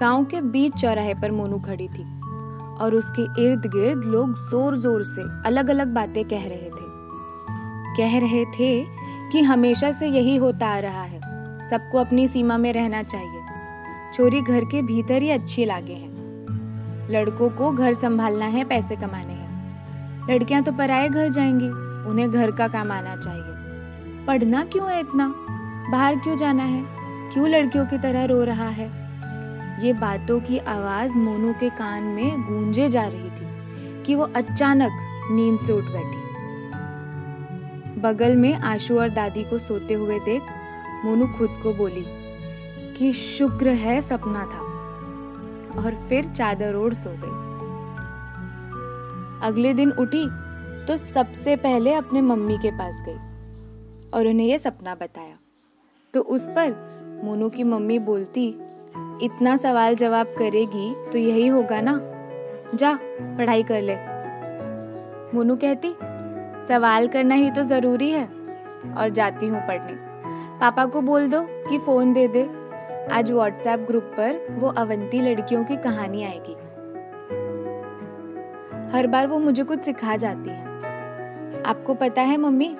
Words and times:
गाँव 0.00 0.24
के 0.24 0.40
बीच 0.40 0.74
चौराहे 0.74 1.14
पर 1.14 1.30
मोनू 1.30 1.58
खड़ी 1.58 1.88
थी 1.88 2.04
और 2.80 2.94
उसके 2.94 3.22
इर्द 3.44 3.66
गिर्द 3.66 4.04
लोग 4.04 4.34
ज़ोर 4.50 4.76
ज़ोर 4.76 5.02
से 5.02 5.22
अलग 5.46 5.70
अलग 5.70 5.94
बातें 5.94 6.24
कह 6.24 6.44
रहे 6.46 6.70
थे। 6.70 6.86
कह 7.96 8.18
रहे 8.18 8.44
थे 8.44 8.84
कि 9.32 9.40
हमेशा 9.42 9.90
से 9.92 10.06
यही 10.06 10.36
होता 10.36 10.66
आ 10.66 10.78
रहा 10.78 11.02
है, 11.02 11.20
सबको 11.70 11.98
अपनी 11.98 12.28
सीमा 12.28 12.56
में 12.56 12.72
रहना 12.72 13.02
चाहिए। 13.02 13.40
चोरी 14.14 14.42
घर 14.42 14.64
के 14.64 14.82
भीतर 14.82 15.22
ही 15.22 15.30
अच्छी 15.30 15.64
लागे 15.64 15.92
हैं। 15.92 17.08
लड़कों 17.10 17.50
को 17.50 17.72
घर 17.72 17.92
संभालना 17.92 18.44
है, 18.44 18.64
पैसे 18.64 18.96
कमाने 18.96 19.32
हैं। 19.32 20.26
लड़कियाँ 20.30 20.62
तो 20.62 20.72
पराए 20.72 21.08
घर 21.08 21.28
जाएँगी, 21.28 21.68
उन्हें 22.10 22.30
घर 22.30 22.50
का 22.50 22.68
काम 22.68 22.92
आना 22.92 23.16
चाहिए। 23.16 24.24
पढ़ना 24.26 24.64
क्यों 24.64 24.90
है 24.90 25.00
इतना? 25.00 25.34
बाहर 25.92 26.16
क्यों 26.16 26.36
जाना 26.36 26.62
है? 26.62 26.82
क्यों 27.32 27.48
लड़कियों 27.48 27.86
की 27.86 27.98
तरह 27.98 28.24
रो 28.24 28.42
रहा 28.44 28.68
है? 28.68 29.07
ये 29.78 29.92
बातों 29.92 30.38
की 30.40 30.58
आवाज़ 30.58 31.14
मोनू 31.16 31.52
के 31.52 31.68
कान 31.70 32.02
में 32.04 32.42
गूंजे 32.42 32.88
जा 32.88 33.06
रही 33.06 33.30
थी 33.30 34.02
कि 34.04 34.14
वो 34.14 34.24
अचानक 34.36 34.92
नींद 35.32 35.58
से 35.60 35.72
उठ 35.72 35.84
बैठी। 35.84 36.18
बगल 38.00 38.36
में 38.36 38.54
आशु 38.54 38.98
और 38.98 39.08
दादी 39.08 39.44
को 39.44 39.58
सोते 39.58 39.94
हुए 39.94 40.18
देख 40.20 40.42
मोनू 41.04 41.26
खुद 41.28 41.60
को 41.62 41.72
बोली 41.74 42.04
कि 42.96 43.12
शुक्र 43.12 43.68
है 43.76 44.00
सपना 44.00 44.44
था, 44.44 44.62
और 45.78 45.94
फिर 46.08 46.24
चादर 46.26 46.74
ओढ़ 46.74 46.94
सो 46.94 47.10
गई। 47.14 47.36
अगले 49.48 49.74
दिन 49.74 49.90
उठी 49.92 50.24
तो 50.86 50.96
सबसे 50.96 51.56
पहले 51.56 51.94
अपने 51.94 52.20
मम्मी 52.20 52.56
के 52.58 52.70
पास 52.70 53.02
गई 53.06 53.18
और 54.10 54.26
उन्हें 54.26 54.46
यह 54.46 54.58
सपना 54.58 54.94
बताया। 54.94 55.36
तो 56.14 56.20
उस 56.20 56.46
पर 56.48 57.20
मोनू 57.24 57.48
की 57.48 57.64
मम्मी 57.64 57.98
बोलती 57.98 58.50
इतना 59.22 59.56
सवाल 59.56 59.94
जवाब 59.94 60.26
करेगी 60.26 60.94
तो 61.12 61.18
यही 61.18 61.46
होगा 61.46 61.80
ना? 61.80 62.00
जा, 62.74 62.98
पढ़ाई 63.20 63.62
कर 63.62 63.82
ले। 63.82 63.96
मोनू 65.36 65.56
कहती, 65.56 65.88
सवाल 66.66 67.08
करना 67.08 67.34
ही 67.34 67.50
तो 67.50 67.62
ज़रूरी 67.62 68.10
है। 68.10 68.38
और 68.98 69.08
जाती 69.08 69.46
हूँ 69.46 69.60
पढ़ने। 69.60 69.92
पापा 70.58 70.84
को 70.84 71.00
बोल 71.00 71.28
दो 71.28 71.42
कि 71.42 71.78
फ़ोन 71.78 72.12
दे 72.12 72.28
दे। 72.28 72.50
आज 73.12 73.32
व्हाट्सएप 73.32 73.80
ग्रुप 73.80 74.02
पर 74.02 74.46
वो 74.50 74.68
अवंती 74.68 75.20
लड़कियों 75.20 75.64
की 75.64 75.76
कहानी 75.76 76.24
आएगी। 76.24 76.52
हर 78.96 79.06
बार 79.06 79.26
वो 79.26 79.38
मुझे 79.38 79.64
कुछ 79.64 79.82
सिखा 79.82 80.16
जाती 80.16 80.50
हैं। 80.50 80.68
आपको 81.66 81.94
पता 81.94 82.22
है 82.22 82.36
मम्मी, 82.36 82.76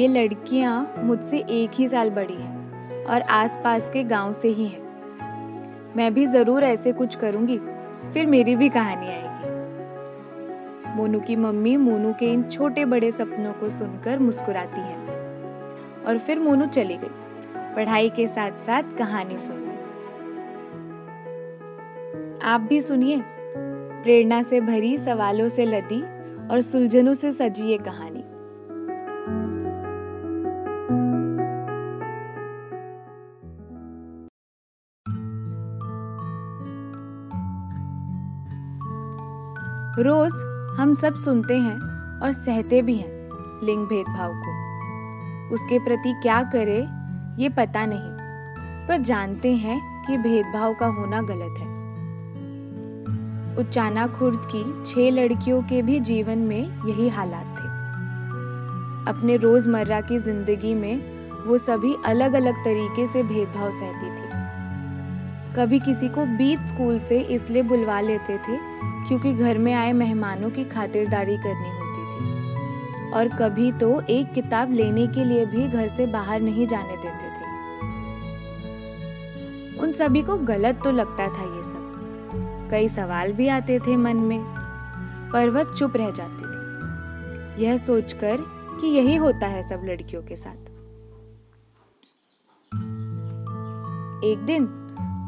ये 0.00 0.08
लड़कियाँ 0.08 0.92
मुझसे 0.98 1.38
एक 1.38 1.70
ही 1.74 1.88
साल 1.88 2.10
बड़ी 2.10 2.34
हैं 2.34 3.04
और 3.04 3.22
आसपास 3.22 3.90
के 3.90 4.04
गाँव 4.04 4.32
से 4.32 4.48
ही 4.48 4.66
हैं। 4.66 4.87
मैं 5.98 6.14
भी 6.14 6.26
ज़रूर 6.26 6.64
ऐसे 6.64 6.92
कुछ 6.92 7.14
करूँगी। 7.16 7.58
फिर 8.12 8.26
मेरी 8.26 8.56
भी 8.56 8.68
कहानी 8.68 9.06
आएगी। 9.06 9.48
मोनू 10.96 11.20
की 11.20 11.36
मम्मी 11.36 11.76
मोनू 11.76 12.12
के 12.12 12.32
इन 12.32 12.42
छोटे 12.42 12.84
बड़े 12.84 13.10
सपनों 13.10 13.52
को 13.52 13.70
सुनकर 13.70 14.18
मुस्कुराती 14.18 14.80
हैं। 14.80 15.06
और 16.04 16.18
फिर 16.18 16.38
मोनू 16.38 16.66
चली 16.66 16.96
गई, 16.96 17.10
पढ़ाई 17.76 18.08
के 18.08 18.28
साथ 18.28 18.60
साथ 18.60 18.82
कहानी 18.98 19.38
सुनने। 19.38 19.72
आप 22.44 22.60
भी 22.60 22.80
सुनिए। 22.80 23.22
प्रेरणा 24.02 24.42
से 24.42 24.60
भरी 24.60 24.98
सवालों 24.98 25.48
से 25.48 25.64
लदी 25.66 26.02
और 26.48 26.60
सुलझनों 26.60 27.14
से 27.14 27.32
सजी 27.32 27.68
ये 27.68 27.78
कहानी। 27.78 28.24
रोज 39.98 40.32
हम 40.78 40.92
सब 40.94 41.14
सुनते 41.14 41.54
हैं 41.58 41.78
और 42.20 42.32
सहते 42.32 42.80
भी 42.82 42.94
हैं 42.94 43.66
लिंग 43.66 43.86
भेदभाव 43.86 44.32
को। 44.34 45.54
उसके 45.54 45.78
प्रति 45.78 46.12
क्या 46.22 46.42
करे, 46.42 46.78
ये 47.42 47.48
पता 47.48 47.84
नहीं, 47.86 48.86
पर 48.88 49.02
जानते 49.02 49.52
हैं 49.54 49.80
कि 50.06 50.16
भेदभाव 50.18 50.74
का 50.74 50.86
होना 50.86 51.22
गलत 51.22 51.58
है। 51.58 51.66
उच्चाना 53.56 54.06
खुर्द 54.08 54.38
की 54.54 54.62
छह 54.84 55.10
लड़कियों 55.10 55.60
के 55.62 55.82
भी 55.82 56.00
जीवन 56.00 56.38
में 56.38 56.60
यही 56.60 57.08
हालात 57.08 57.58
थे। 57.58 57.66
अपने 59.10 59.36
रोज़मर्रा 59.36 60.00
की 60.00 60.18
ज़िंदगी 60.18 60.74
में 60.74 60.96
वो 61.46 61.58
सभी 61.58 61.94
अलग 62.06 62.32
अलग 62.32 62.64
तरीके 62.64 63.06
से 63.06 63.22
भेदभाव 63.24 63.70
सहती 63.70 64.10
थी। 64.10 64.26
कभी 65.56 65.78
किसी 65.80 66.08
को 66.08 66.26
बीच 66.38 66.58
स्कूल 66.68 66.98
से 66.98 67.20
इसलिए 67.20 67.62
बुलवा 67.62 68.00
लेते 68.00 68.38
थे 68.38 68.56
क्योंकि 69.08 69.32
घर 69.32 69.58
में 69.58 69.74
आए 69.74 69.92
मेहमानों 69.92 70.50
की 70.50 70.64
खातिरदारी 70.64 71.36
करनी 71.36 71.70
होती 71.70 72.02
थी। 72.04 73.12
और 73.12 73.28
कभी 73.28 73.72
तो 73.72 74.00
एक 74.00 74.32
किताब 74.32 74.72
लेने 74.72 75.06
के 75.06 75.24
लिए 75.24 75.46
भी 75.46 75.68
घर 75.68 75.88
से 75.88 76.06
बाहर 76.06 76.40
नहीं 76.40 76.66
जाने 76.66 76.96
देते 76.96 77.08
थे। 77.08 77.48
उन 79.78 79.92
सभी 79.92 80.22
को 80.22 80.36
गलत 80.36 80.80
तो 80.84 80.90
लगता 80.90 81.28
था 81.28 81.56
ये 81.56 81.62
सब। 81.62 82.68
कई 82.70 82.88
सवाल 82.88 83.32
भी 83.32 83.48
आते 83.48 83.78
थे 83.78 83.96
मन 83.96 84.16
में, 84.16 84.44
पर 85.32 85.50
वह 85.50 85.74
चुप 85.74 85.96
रह 85.96 86.10
जाती 86.10 86.42
थी। 86.42 87.64
यह 87.64 87.76
सोचकर 87.76 88.36
कि 88.80 88.86
यही 88.86 89.16
होता 89.16 89.46
है 89.46 89.62
सब 89.62 89.80
लड़कियों 89.84 90.22
के 90.22 90.36
साथ। 90.36 90.68
एक 94.24 94.38
दिन, 94.38 94.66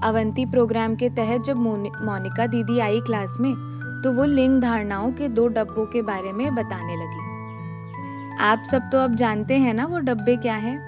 अवंती 0.05 0.47
प्रोग्राम 0.47 0.95
के 0.97 1.11
तहत 1.11 1.41
जब 1.41 1.57
मोनिका 1.57 2.47
दीदी 2.47 2.79
आई 2.79 3.01
क्लास 3.01 3.37
में 3.41 3.70
तो 4.05 4.13
वो 4.13 4.25
लिंग 4.25 4.61
धारणाओं 4.61 5.13
के 5.13 5.29
दो 5.29 5.49
डब्बों 5.49 5.87
के 5.87 6.03
बारे 6.03 6.33
में 6.33 6.55
बताने 6.55 6.97
लगी। 6.97 8.37
आप 8.37 8.63
सब 8.71 8.83
तो 8.93 8.99
अब 8.99 9.15
जानते 9.15 9.59
हैं 9.59 9.75
ना 9.75 9.87
वो 9.87 9.99
डब्बे 9.99 10.37
क्या 10.37 10.55
हैं? 10.55 10.79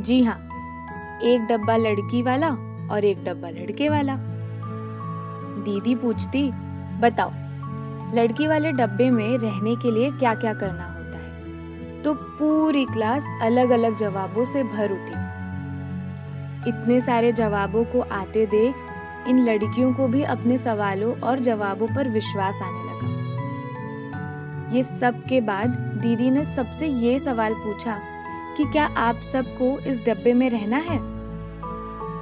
जी 0.00 0.22
हाँ 0.22 0.38
एक 1.22 1.46
डब्बा 1.50 1.76
लड़की 1.76 2.22
वाला 2.22 2.48
और 2.90 3.04
एक 3.04 3.24
डब्बा 3.24 3.48
लड़के 3.48 3.88
वाला। 3.88 4.16
दीदी 5.64 5.94
पूछती, 5.94 6.50
बताओ, 7.00 7.30
लड़की 8.14 8.46
वाले 8.46 8.72
डब्बे 8.72 9.10
में 9.10 9.38
रहने 9.38 9.76
के 9.76 9.90
लिए 9.90 10.10
क्या 10.10 10.34
क्या 10.34 10.54
करना 10.54 10.84
होता 10.84 11.18
है? 11.18 12.02
तो 12.02 12.14
पूरी 12.14 12.84
क्लास 12.84 13.24
अलग 13.42 13.70
अलग 13.70 13.96
जवाबों 13.96 14.44
से 14.44 14.64
भर 14.64 14.92
उठी। 14.92 15.22
इतने 16.70 17.00
सारे 17.00 17.32
जवाबों 17.32 17.84
को 17.84 18.00
आते 18.00 18.46
देख 18.46 18.74
इन 19.28 19.44
लड़कियों 19.44 19.92
को 19.94 20.08
भी 20.08 20.22
अपने 20.22 20.58
सवालों 20.58 21.14
और 21.20 21.38
जवाबों 21.40 21.86
पर 21.86 22.08
विश्वास 22.08 22.60
आने 22.62 22.82
लगा। 22.82 23.12
ये 24.76 24.82
सब 24.82 25.22
के 25.24 25.40
बाद 25.40 25.68
दीदी 26.02 26.30
ने 26.30 26.44
सबसे 26.44 26.86
ये 26.86 27.18
सवाल 27.18 27.54
पूछा 27.54 27.98
कि 28.56 28.64
क्या 28.64 28.86
आप 28.98 29.20
सबको 29.22 29.78
इस 29.80 30.00
डब्बे 30.00 30.32
में 30.34 30.48
रहना 30.50 30.76
है? 30.76 30.98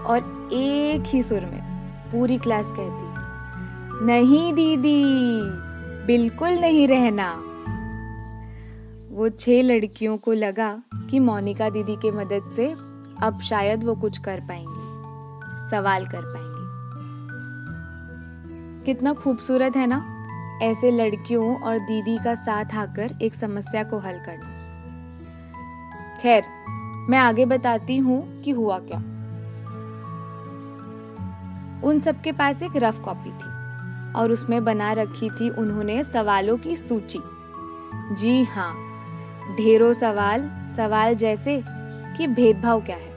और 0.04 0.50
एक 0.52 1.04
ही 1.06 1.22
सुर 1.22 1.40
में 1.40 1.60
पूरी 2.12 2.38
क्लास 2.38 2.66
कहती, 2.68 4.04
नहीं 4.06 4.52
दीदी, 4.52 5.02
बिल्कुल 6.06 6.58
नहीं 6.58 6.86
रहना। 6.88 7.32
वो 9.10 9.28
छह 9.28 9.62
लड़कियों 9.62 10.16
को 10.16 10.32
लगा 10.32 10.70
कि 11.10 11.18
मोनिका 11.20 11.68
दीदी 11.70 11.96
के 11.96 12.10
मदद 12.10 12.52
से 12.56 12.70
अब 13.22 13.40
शायद 13.42 13.84
वो 13.84 13.94
कुछ 13.94 14.18
कर 14.18 14.40
पाएँगी, 14.40 15.70
सवाल 15.70 16.06
कर 16.06 16.22
पाएँगी। 16.24 16.41
कितना 18.86 19.12
खूबसूरत 19.12 19.76
है 19.76 19.86
ना? 19.86 20.18
ऐसे 20.62 20.90
लड़कियों 20.90 21.60
और 21.60 21.78
दीदी 21.78 22.18
का 22.24 22.34
साथ 22.34 22.64
आकर 22.74 23.18
एक 23.22 23.34
समस्या 23.34 23.84
को 23.84 23.98
हल 23.98 24.18
करना। 24.18 24.62
खैर, 26.22 26.42
मैं 27.10 27.18
आगे 27.18 27.46
बताती 27.46 27.96
हूँ 27.96 28.42
कि 28.42 28.50
हुआ 28.50 28.78
क्या। 28.78 28.98
उन 31.84 31.98
सबके 31.98 32.32
पास 32.32 32.62
एक 32.62 32.72
रफ 32.76 32.98
कॉपी 32.98 33.30
थी 33.30 33.52
और 34.12 34.32
उसमें 34.32 34.64
बना 34.64 34.92
रखी 34.92 35.30
थी 35.30 35.50
उन्होंने 35.50 36.04
सवालों 36.04 36.58
की 36.58 36.76
सूची। 36.76 37.18
जी 38.14 38.44
हाँ 38.44 38.74
ढेरों 39.56 39.92
सवाल 39.92 40.50
सवाल 40.76 41.14
जैसे 41.14 41.64
कि 42.16 42.26
भेदभाव 42.26 42.80
क्या 42.80 42.96
है? 42.96 43.12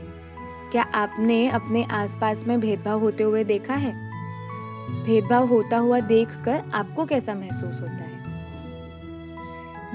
क्या 0.72 0.84
आपने 0.95 1.50
अपने 1.50 1.84
आसपास 1.84 2.44
में 2.48 2.60
भेदभाव 2.60 3.00
होते 3.00 3.24
हुए 3.24 3.44
देखा 3.44 3.74
है? 3.74 4.05
भेदभाव 4.90 5.48
होता 5.48 5.78
हुआ 5.78 6.00
देखकर 6.00 6.64
आपको 6.74 7.06
कैसा 7.06 7.36
महसूस 7.36 7.82
होता 7.82 7.94
है? 7.94 8.16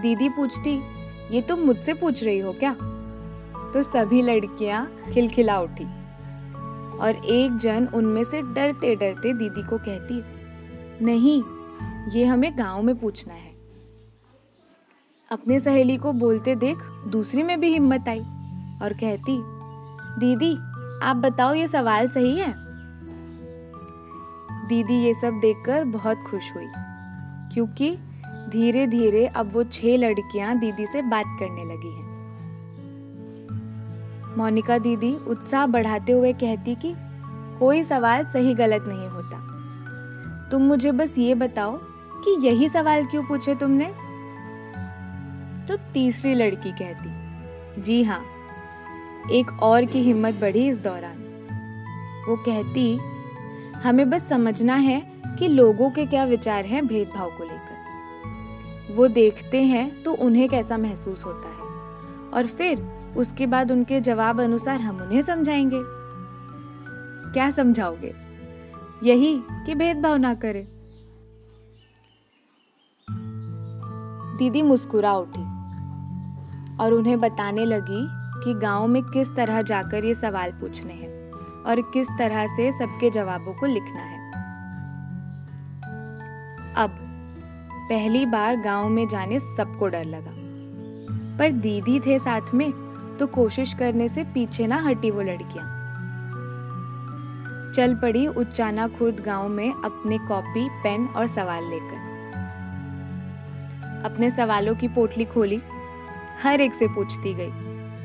दीदी 0.03 0.29
पूछती, 0.29 0.83
ये 1.37 1.41
तुम 1.41 1.61
तो 1.61 1.67
मुझसे 1.67 1.95
पूछ 1.95 2.25
रही 2.25 2.39
हो 2.39 2.53
क्या? 2.53 2.77
तो 3.73 3.83
सभी 3.83 4.23
लड़कियाँ 4.23 4.97
खिलखिला 5.13 5.61
उठी 5.61 5.85
और 6.99 7.21
एक 7.25 7.57
जन 7.57 7.87
उनमें 7.87 8.25
से 8.25 8.41
डरते 8.41 8.95
डरते 8.95 9.33
दीदी 9.33 9.63
को 9.63 9.79
कहती, 9.79 10.25
नहीं, 11.05 11.43
ये 12.13 12.25
हमें 12.25 12.59
गाँव 12.59 12.83
में 12.83 12.99
पूछना 12.99 13.35
है। 13.35 13.51
अपने 15.33 15.61
सहेली 15.61 15.97
को 15.97 16.13
बोलते 16.13 16.55
देख 16.55 16.77
दूसरी 17.09 17.43
में 17.43 17.61
भी 17.61 17.73
हिम्मत 17.73 18.09
आई 18.09 18.21
और 18.83 18.93
कहती, 18.93 19.41
दीदी, 20.21 20.55
आप 21.03 21.17
बताओ 21.17 21.55
ये 21.55 21.69
सवाल 21.69 22.09
सही 22.09 22.37
है? 22.37 22.70
दीदी 24.71 24.95
ये 24.95 25.13
सब 25.15 25.39
देखकर 25.41 25.85
बहुत 25.85 26.23
खुश 26.27 26.53
हुई, 26.57 26.67
क्योंकि 27.53 27.91
धीरे 28.51 28.87
धीरे 28.87 29.27
अब 29.27 29.53
वो 29.53 29.65
छह 29.65 29.97
लड़कियाँ 29.97 30.59
दीदी 30.59 30.87
से 30.87 31.03
बात 31.03 31.37
करने 31.41 31.65
लगी 31.65 31.93
हैं। 31.97 32.09
मोनिका 34.39 34.79
दीदी 34.79 35.13
उत्साह 35.29 35.67
बढ़ाते 35.67 36.13
हुए 36.13 36.33
कहती 36.33 36.75
कि, 36.75 36.95
कोई 37.59 37.83
सवाल 37.83 38.25
सही 38.25 38.55
गलत 38.55 38.85
नहीं 38.89 39.09
होता। 39.09 40.49
तुम 40.51 40.63
मुझे 40.63 40.93
बस 40.93 41.19
ये 41.19 41.35
बताओ 41.35 41.77
कि 42.25 42.37
यही 42.47 42.69
सवाल 42.69 43.05
क्यों 43.07 43.23
पूछे 43.23 43.55
तुमने? 43.55 43.93
तो 45.69 45.77
तीसरी 45.93 46.35
लड़की 46.35 46.73
कहती, 46.73 47.81
जी 47.83 48.03
हाँ 48.03 48.25
एक 49.33 49.53
और 49.63 49.85
की 49.85 50.03
हिम्मत 50.03 50.35
बढ़ी 50.35 50.69
इस 50.69 50.79
दौरान। 50.79 51.19
वो 52.29 52.37
कहती 52.37 52.99
हमें 53.83 54.11
बस 54.11 54.29
समझना 54.29 54.75
है 54.75 55.23
कि 55.39 55.49
लोगों 55.49 55.91
के 55.91 56.07
क्या 56.07 56.25
विचार 56.25 56.65
हैं 56.65 56.87
भेदभाव 56.87 57.31
को 57.31 57.45
लेकर। 57.45 57.81
वो 58.95 59.09
देखते 59.09 59.63
हैं 59.63 60.03
तो 60.03 60.13
उन्हें 60.13 60.49
कैसा 60.49 60.79
महसूस 60.79 61.25
होता 61.25 61.49
है। 61.49 61.61
और 62.31 62.47
फिर 62.47 62.79
उसके 63.17 63.47
बाद 63.47 63.73
उनके 63.73 64.01
जवाब 64.01 64.41
अनुसार 64.41 64.81
हम 64.81 65.01
उन्हें 65.01 65.23
समझाएँगे। 65.23 65.81
क्या 67.33 67.51
समझाओगे? 67.51 68.15
यही 69.03 69.43
कि 69.51 69.75
भेदभाव 69.75 70.17
ना 70.17 70.35
करे। 70.35 70.69
दीदी 74.39 74.63
मुस्कुरा 74.63 75.13
उठी 75.13 75.43
और 76.77 76.93
उन्हें 76.93 77.21
बताने 77.21 77.65
लगी 77.65 78.07
कि 78.45 78.55
गाँव 78.55 78.87
में 78.87 79.03
किस 79.03 79.29
तरह 79.37 79.63
जाकर 79.63 80.05
ये 80.05 80.15
सवाल 80.15 80.53
पूछने 80.53 80.93
हैं। 80.93 81.20
और 81.67 81.81
किस 81.81 82.09
तरह 82.19 82.47
से 82.47 82.73
सबके 82.73 83.11
जवाबों 83.11 83.55
को 83.55 83.67
लिखना 83.67 84.01
है। 84.01 84.31
अब, 86.75 86.91
पहली 87.89 88.27
बार 88.27 88.57
गाँव 88.57 88.89
में 88.89 89.09
जाने 89.09 89.39
सबको 89.39 89.89
डर 89.89 90.05
लगा। 90.05 90.31
पर 91.39 91.51
दीदी 91.51 92.01
थे 92.01 92.19
साथ 92.19 92.55
में 92.55 92.73
तो 93.21 93.27
कोशिश 93.27 93.75
करने 93.75 94.09
से 94.09 94.25
पीछे 94.25 94.67
ना 94.67 94.77
हटी 94.77 95.11
वो 95.11 95.21
लड़कियाँ। 95.21 95.81
चल 97.75 97.95
पड़ी 97.95 98.27
उच्चाना 98.27 98.89
खुर्द 98.89 99.21
गाँव 99.21 99.49
में 99.49 99.73
अपने 99.73 100.19
कॉपी, 100.19 100.69
पेन 100.69 101.07
और 101.07 101.27
सवाल 101.27 101.65
लेकर। 101.65 102.11
अपने 104.05 104.31
सवालों 104.31 104.75
की 104.75 104.89
पोटली 104.89 105.25
खोली। 105.25 105.63
हर 106.43 106.61
एक 106.61 106.75
से 106.75 106.89
पूछती 106.89 107.35
गई 107.35 107.51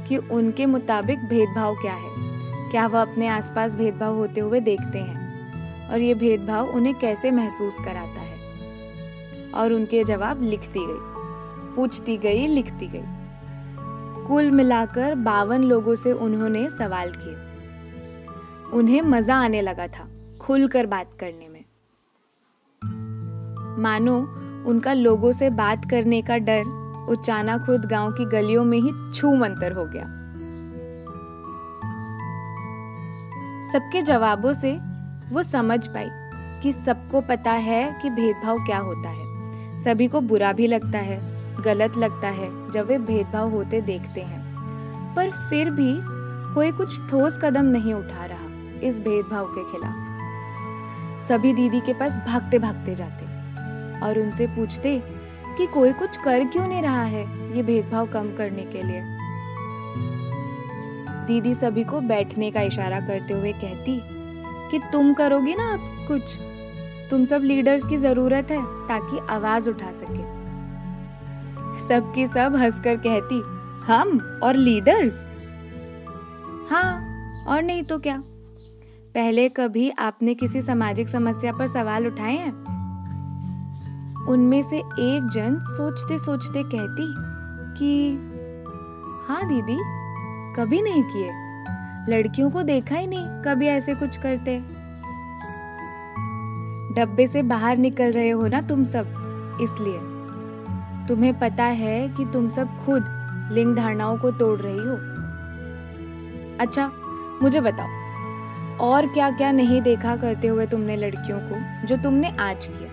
कि 0.04 0.18
उनके 0.18 0.66
मुताबिक 0.66 1.20
भेदभाव 1.20 1.76
क्या 1.76 1.94
है। 1.94 2.35
क्या 2.72 2.88
वह 2.88 3.02
अपने 3.02 3.28
आसपास 3.28 3.76
भेदभाव 3.76 4.16
होते 4.16 4.42
हुए 4.42 4.60
देखते 4.60 5.00
हैं? 5.00 5.26
और 5.90 6.00
ये 6.00 6.14
भेदभाव 6.14 6.66
उन्हें 6.66 6.96
कैसे 6.96 7.32
महसूस 7.32 7.76
कराता 7.86 8.22
है? 8.22 8.38
और 9.52 9.74
उनके 9.74 10.04
जवाब 10.04 10.44
लिखती 10.44 10.80
गई। 10.80 11.16
पूछती 11.76 12.18
गई, 12.18 12.48
लिखती 12.48 12.88
गई। 12.88 13.04
कुल 14.28 14.52
मिलाकर 14.52 15.16
बावन 15.16 15.64
लोगों 15.64 15.96
से 15.96 16.12
उन्होंने 16.12 16.70
सवाल 16.70 17.12
किए। 17.12 17.36
उन्हें 18.74 19.02
मज़ा 19.02 19.36
आने 19.36 19.62
लगा 19.62 19.88
था 19.88 20.08
खुलकर 20.42 20.86
बात 20.86 21.10
करने 21.14 21.50
में। 21.50 21.66
मानो, 23.82 24.18
उनका 24.70 24.94
लोगों 24.94 25.32
से 25.32 25.50
बात 25.50 25.90
करने 25.90 26.22
का 26.22 26.38
डर 26.38 26.64
उचाना 27.10 27.58
खुद 27.58 27.86
गाँव 27.86 28.12
की 28.12 28.26
गलियों 28.26 28.66
में 28.66 28.78
ही 28.78 29.14
छू 29.14 29.36
मंतर 29.36 29.72
हो 29.72 29.86
गया। 29.86 30.25
सबके 33.74 34.02
जवाबों 34.02 34.54
से 34.54 34.72
वो 35.30 35.44
समझ 35.44 35.88
पाई 35.88 36.10
कि 36.62 36.72
सबको 36.74 37.22
पता 37.22 37.52
है 37.52 38.00
कि 38.02 38.10
भेदभाव 38.10 38.58
क्या 38.58 38.78
होता 38.78 39.10
है। 39.10 39.80
सभी 39.80 40.08
को 40.08 40.22
बुरा 40.22 40.54
भी 40.54 40.68
लगता 40.68 41.00
है, 41.00 41.18
गलत 41.64 41.98
लगता 41.98 42.28
है, 42.28 42.72
जब 42.72 42.88
वे 42.88 42.98
भेदभाव 42.98 43.50
होते 43.50 43.82
देखते 43.82 44.22
हैं। 44.22 44.56
पर 45.16 45.30
फिर 45.30 45.70
भी 45.70 46.02
कोई 46.56 46.72
कुछ 46.72 47.00
ठोस 47.10 47.40
कदम 47.42 47.66
नहीं 47.66 47.94
उठा 47.94 48.26
रहा 48.26 48.80
इस 48.80 49.00
भेदभाव 49.00 49.46
के 49.46 49.72
खिलाफ। 49.72 49.96
सभी 51.30 51.54
दीदी 51.54 51.80
के 51.80 51.94
पास 51.94 52.12
भागते 52.28 52.60
भागते 52.60 52.96
जाते 52.96 53.26
और 54.00 54.20
उनसे 54.20 54.48
पूछते 54.48 55.04
कि 55.58 55.68
कोई 55.68 55.94
कुछ 55.94 56.18
कर 56.18 56.46
क्यों 56.46 56.68
नहीं 56.68 56.82
रहा 56.82 57.04
है 57.04 57.56
ये 57.58 57.64
भेदभाव 57.64 58.06
कम 58.06 58.36
करने 58.36 58.64
के 58.64 58.82
लिए। 58.82 59.15
दीदी 61.28 61.54
सभी 61.54 61.84
को 61.84 62.02
बैठने 62.02 62.52
का 62.52 62.62
इशारा 62.62 63.00
करते 63.00 63.34
हुए 63.34 63.52
कहती, 63.54 64.00
कि 64.72 64.80
तुम 64.92 65.14
करोगी 65.14 65.56
ना 65.56 65.72
अब 65.74 66.06
कुछ? 66.08 66.38
तुम 67.10 67.26
सब 67.26 67.42
लीडर्स 67.42 67.86
की 67.86 67.98
ज़रूरत 67.98 68.52
है 68.52 68.62
ताकि 68.88 69.20
आवाज़ 69.30 69.70
उठा 69.70 69.92
सके. 69.92 70.24
सबकी 71.88 72.28
सब 72.28 72.56
हंसकर 72.56 72.96
कहती, 72.98 73.42
हम 73.86 74.40
और 74.44 74.56
लीडर्स 74.56 75.26
हाँ 76.70 77.46
और 77.48 77.62
नहीं 77.62 77.84
तो 77.84 78.00
क्या? 78.00 78.22
पहले 79.16 79.50
कभी 79.50 79.90
आपने 79.90 80.34
किसी 80.36 80.62
सामाजिक 80.62 81.10
समस्या 81.10 81.52
पर 81.52 81.68
सवाल 81.68 82.08
उठाए 82.08 82.38
हैं? 82.38 82.54
उनमें 84.28 84.62
से 84.64 84.78
एक 84.78 85.30
जन 85.34 85.56
सोचते 85.60 86.18
सोचते 86.20 86.64
कहती 86.66 87.14
कि 87.78 88.16
हाँ 89.28 89.48
दीदी 89.50 89.78
कभी 90.56 90.82
नहीं 90.82 91.04
किए। 91.04 91.30
लड़कियों 92.10 92.50
को 92.50 92.64
देखा 92.64 92.96
ही 92.96 93.08
नहीं, 93.08 93.28
कभी 93.44 93.68
ऐसे 93.68 93.96
कुछ 93.96 94.18
करते। 94.18 94.60
डब्बे 96.96 97.28
से 97.28 97.44
बाहर 97.44 97.78
निकल 97.78 98.12
रहे 98.12 98.30
हो 98.30 98.48
ना 98.48 98.62
तुम 98.62 98.86
सब, 98.86 99.08
इसलिए। 99.62 99.98
तुम्हें 101.08 101.40
पता 101.40 101.64
है 101.64 102.08
कि 102.10 102.26
तुम 102.26 102.50
सब 102.50 102.68
खुद 102.86 103.06
लिंग 103.52 103.76
धारणाओं 103.76 104.18
को 104.18 104.32
तोड़ 104.32 104.60
रही 104.60 104.78
हो। 104.78 104.96
अच्छा 106.60 106.92
मुझे 107.44 107.62
बताओ, 107.62 107.88
और 108.82 109.08
क्या 109.08 109.30
क्या 109.32 109.52
नहीं 109.52 109.82
देखा 109.82 110.16
करते 110.16 110.48
हुए 110.48 110.66
तुमने 110.66 110.96
लड़कियों 110.96 111.40
को, 111.42 111.88
जो 111.88 111.98
तुमने 111.98 112.30
आज 112.40 112.68
किया? 112.72 112.90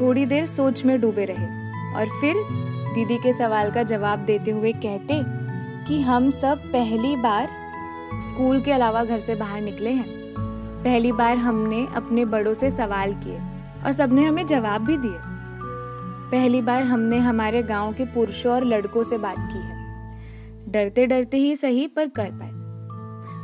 थोड़ी 0.00 0.26
देर 0.26 0.46
सोच 0.46 0.84
में 0.84 1.00
डूबे 1.00 1.24
रहे, 1.24 1.46
और 1.94 2.20
फिर 2.20 2.34
दीदी 2.94 3.16
के 3.16 3.32
सवाल 3.32 3.70
का 3.70 3.82
जवाब 3.82 4.18
देते 4.18 4.50
हुए 4.50 4.72
कहते 4.72 5.39
कि 5.90 6.00
हम 6.00 6.30
सब 6.30 6.58
पहली 6.58 7.16
बार 7.16 7.48
स्कूल 8.14 8.60
के 8.60 8.72
अलावा 8.72 9.04
घर 9.04 9.18
से 9.18 9.34
बाहर 9.34 9.60
निकले 9.60 9.90
हैं। 9.90 10.06
पहली 10.84 11.12
बार 11.12 11.36
हमने 11.36 11.88
अपने 11.94 12.24
बड़ों 12.24 12.54
से 12.54 12.70
सवाल 12.70 13.14
किए 13.14 13.38
और 13.86 13.92
सबने 13.92 14.24
हमें 14.24 14.46
जवाब 14.46 14.80
भी 14.80 14.96
दिए। 14.96 15.16
पहली 16.30 16.62
बार 16.62 16.84
हमने 16.84 17.18
हमारे 17.18 17.62
गाँव 17.62 17.92
के 17.92 18.04
पुरुषों 18.04 18.52
और 18.52 18.64
लड़कों 18.64 19.02
से 19.02 19.18
बात 19.18 19.34
की 19.38 19.58
है। 19.58 19.76
डरते 20.68 21.06
डरते 21.06 21.36
ही 21.36 21.56
सही 21.56 21.86
पर 21.86 22.08
कर 22.08 22.30
पाए। 22.32 22.50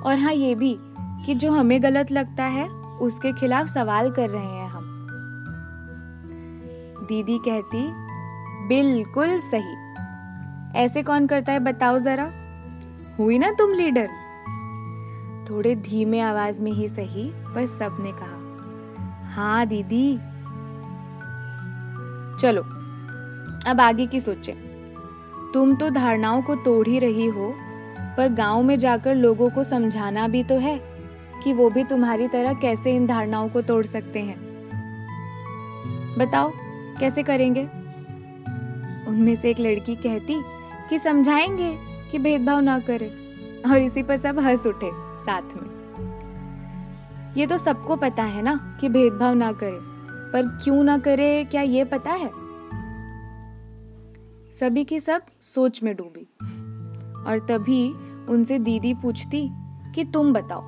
और 0.02 0.18
हाँ 0.18 0.32
ये 0.32 0.54
भी 0.54 0.78
कि 1.26 1.34
जो 1.34 1.52
हमें 1.52 1.82
गलत 1.82 2.12
लगता 2.12 2.44
है, 2.44 2.68
उसके 2.98 3.32
खिलाफ 3.32 3.66
सवाल 3.66 4.10
कर 4.10 4.30
रहे 4.30 4.46
हैं 4.46 4.70
हम। 4.70 5.06
दीदी 7.08 7.38
कहती, 7.38 7.88
बिल्कुल 8.68 9.38
सही। 9.38 9.85
ऐसे 10.76 11.02
कौन 11.02 11.26
करता 11.26 11.52
है, 11.52 11.60
बताओ 11.60 11.98
जरा। 11.98 12.32
हुई 13.18 13.38
ना 13.38 13.50
तुम 13.50 13.70
लीडर? 13.70 14.08
थोड़े 15.50 15.76
धीमे 15.76 16.20
आवाज़ 16.20 16.62
में 16.62 16.72
ही 16.72 16.88
सही, 16.88 17.30
पर 17.30 17.66
सबने 17.66 18.12
कहा। 18.12 19.34
हाँ 19.34 19.66
दीदी। 19.66 20.16
चलो, 22.40 22.62
अब 23.70 23.80
आगे 23.80 24.06
की 24.06 24.20
सोचे। 24.20 24.52
तुम 25.54 25.76
तो 25.76 25.90
धारणाओं 25.90 26.42
को 26.42 26.54
तोड़ 26.54 26.88
ही 26.88 26.98
रही 26.98 27.26
हो, 27.26 27.54
पर 28.16 28.32
गाँव 28.32 28.62
में 28.62 28.78
जाकर 28.78 29.14
लोगों 29.14 29.50
को 29.50 29.64
समझाना 29.64 30.28
भी 30.28 30.44
तो 30.44 30.58
है, 30.58 30.80
कि 31.44 31.52
वो 31.52 31.70
भी 31.70 31.84
तुम्हारी 31.84 32.28
तरह 32.28 32.52
कैसे 32.52 32.96
इन 32.96 33.06
धारणाओं 33.06 33.48
को 33.48 33.62
तोड़ 33.62 33.86
सकते 33.86 34.20
हैं। 34.20 34.38
बताओ, 36.18 36.52
कैसे 37.00 37.22
करेंगे? 37.22 37.64
उनमें 39.08 39.34
से 39.34 39.50
एक 39.50 39.60
लड़की 39.60 39.96
कहती 39.96 40.55
कि 40.90 40.98
समझाएँगे 40.98 41.78
कि 42.10 42.18
भेदभाव 42.18 42.60
ना 42.60 42.78
करे 42.78 43.06
और 43.70 43.76
इसी 43.76 44.02
पर 44.02 44.16
सब 44.16 44.38
हंस 44.38 44.66
उठे 44.66 44.90
साथ 45.24 45.42
में। 45.42 45.76
ये 47.36 47.46
तो 47.46 47.58
सबको 47.58 47.96
पता 47.96 48.22
है 48.22 48.42
ना 48.42 48.78
कि 48.80 48.88
भेदभाव 48.88 49.34
ना 49.34 49.52
करे, 49.52 49.78
पर 50.32 50.60
क्यों 50.64 50.82
ना 50.84 50.98
करे 50.98 51.44
क्या 51.44 51.62
ये 51.62 51.84
पता 51.84 52.10
है? 52.10 52.30
सभी 54.60 54.84
की 54.84 55.00
सब 55.00 55.22
सोच 55.42 55.82
में 55.82 55.96
डूबी 55.96 56.28
और 57.26 57.38
तभी 57.38 57.92
उनसे 58.26 58.58
दीदी 58.58 58.94
पूछती 58.94 59.48
कि 59.94 60.04
तुम 60.04 60.32
बताओ, 60.32 60.60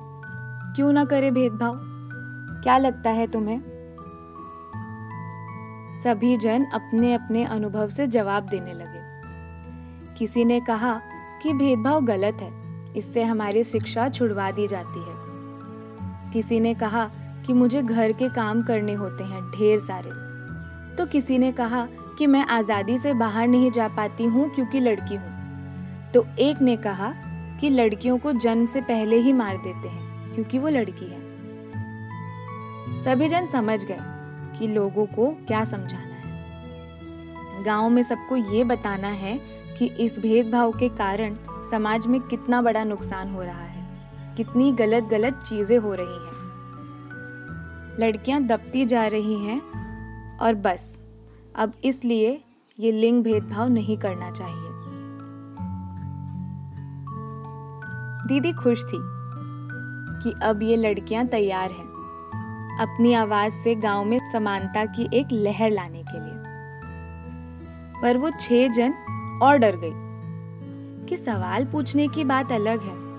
क्यों 0.75 0.93
ना 0.93 1.05
करे 1.05 1.31
भेदभाव? 1.31 1.73
क्या 2.63 2.77
लगता 2.77 3.09
है 3.09 3.27
तुम्हें? 3.27 3.61
सभी 6.03 6.37
जन 6.37 6.65
अपने 6.65 7.13
अपने 7.13 7.43
अनुभव 7.43 7.89
से 7.89 8.07
जवाब 8.07 8.43
देने 8.43 8.73
लगे। 8.73 8.98
किसी 10.19 10.43
ने 10.45 10.59
कहा 10.59 11.01
कि 11.43 11.53
भेदभाव 11.53 12.01
गलत 12.01 12.37
है, 12.41 12.51
इससे 12.95 13.23
हमारी 13.23 13.63
शिक्षा 13.63 14.07
छुड़वा 14.09 14.49
दी 14.51 14.67
जाती 14.67 14.99
है। 14.99 16.31
किसी 16.33 16.59
ने 16.59 16.73
कहा 16.73 17.05
कि 17.45 17.53
मुझे 17.53 17.83
घर 17.83 18.11
के 18.11 18.29
काम 18.29 18.61
करने 18.61 18.93
होते 18.93 19.23
हैं, 19.23 19.41
ढेर 19.51 19.79
सारे। 19.79 20.09
तो 20.95 21.05
किसी 21.05 21.37
ने 21.37 21.51
कहा 21.51 21.87
कि 22.17 22.27
मैं 22.27 22.45
आज़ादी 22.45 22.97
से 22.97 23.13
बाहर 23.13 23.47
नहीं 23.47 23.71
जा 23.71 23.87
पाती 23.87 24.25
हूँ 24.25 24.49
क्योंकि 24.49 24.79
लड़की 24.79 25.15
हूँ। 25.15 26.11
तो 26.13 26.25
एक 26.39 26.61
ने 26.61 26.75
कहा 26.77 27.13
कि 27.61 27.69
लड़कियों 27.69 28.17
को 28.17 28.31
जन्म 28.31 28.65
से 28.65 28.81
पहले 28.81 29.17
ही 29.17 29.33
मार 29.33 29.57
देते 29.57 29.87
हैं, 29.87 30.33
क्योंकि 30.35 30.59
वो 30.59 30.69
लड़की 30.69 31.05
है। 31.05 31.27
सभी 32.99 33.27
जन 33.27 33.47
समझ 33.47 33.83
गए 33.85 33.99
कि 34.59 34.67
लोगों 34.67 35.05
को 35.05 35.29
क्या 35.47 35.63
समझाना 35.63 36.15
है। 36.15 37.63
गाँव 37.63 37.89
में 37.89 38.03
सबको 38.03 38.35
ये 38.35 38.63
बताना 38.63 39.07
है 39.07 39.58
कि 39.79 39.85
इस 39.99 40.17
भेदभाव 40.19 40.71
के 40.71 40.89
कारण 40.89 41.35
समाज 41.69 42.07
में 42.07 42.19
कितना 42.21 42.61
बड़ा 42.61 42.83
नुकसान 42.83 43.33
हो 43.33 43.43
रहा 43.43 43.63
है, 43.63 43.87
कितनी 44.37 44.71
गलत 44.71 45.03
गलत 45.03 45.39
चीज़ें 45.45 45.77
हो 45.77 45.93
रही 45.93 46.25
हैं। 46.25 46.37
लड़कियाँ 47.99 48.41
दबती 48.41 48.85
जा 48.85 49.07
रही 49.07 49.35
हैं 49.39 49.61
और 50.37 50.55
बस, 50.55 50.99
अब 51.55 51.73
इसलिए 51.83 52.39
ये 52.79 52.91
लिंग 52.91 53.23
भेदभाव 53.23 53.69
नहीं 53.69 53.97
करना 53.97 54.31
चाहिए। 54.31 54.67
दीदी 58.27 58.51
खुश 58.53 58.83
थी 58.83 58.99
कि 60.23 60.33
अब 60.43 60.63
ये 60.63 60.75
लड़कियाँ 60.75 61.25
तैयार 61.27 61.71
हैं 61.71 61.87
अपनी 62.81 63.13
आवाज़ 63.13 63.53
से 63.53 63.75
गाँव 63.75 64.05
में 64.05 64.19
समानता 64.31 64.85
की 64.85 65.09
एक 65.13 65.27
लहर 65.31 65.71
लाने 65.71 66.03
के 66.03 66.19
लिए। 66.19 66.37
पर 68.01 68.17
वो 68.17 68.29
छह 68.39 68.67
जन 68.67 68.93
और 69.41 69.57
डर 69.57 69.75
गई 69.75 70.09
कि 71.05 71.17
सवाल 71.17 71.65
पूछने 71.65 72.07
की 72.07 72.23
बात 72.23 72.51
अलग 72.51 72.81
है। 72.81 73.09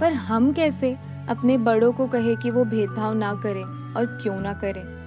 पर 0.00 0.12
हम 0.12 0.52
कैसे 0.52 0.96
अपने 1.28 1.58
बड़ों 1.58 1.92
को 1.92 2.06
कहे 2.06 2.36
कि 2.36 2.50
वो 2.50 2.64
भेदभाव 2.64 3.14
ना 3.14 3.34
करें 3.34 3.94
और 3.94 4.06
क्यों 4.22 4.40
ना 4.40 4.52
करें? 4.52 5.00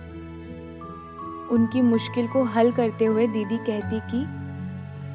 उनकी 1.48 1.82
मुश्किल 1.82 2.28
को 2.28 2.44
हल 2.44 2.72
करते 2.72 3.06
हुए 3.06 3.28
दीदी 3.28 3.58
कहती 3.58 4.00
कि, 4.00 4.24